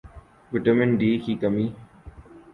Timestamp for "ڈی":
0.99-1.11